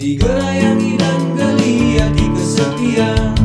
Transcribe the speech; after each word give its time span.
Digelayangi 0.00 0.96
dan 0.96 1.36
geliat 1.36 2.16
di 2.16 2.24
kesetiaan. 2.32 3.39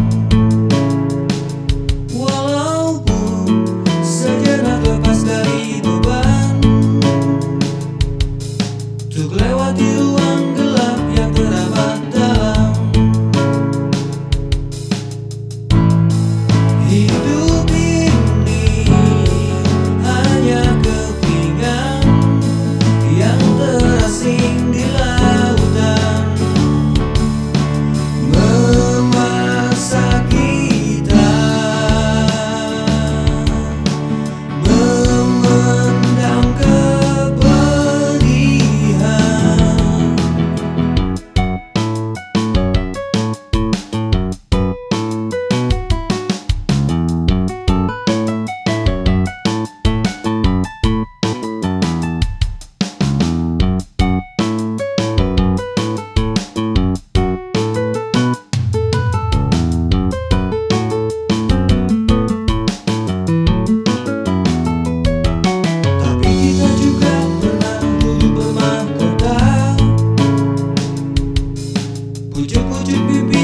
Pucuk 72.35 72.59
pucuk 72.69 73.09
bir 73.09 73.34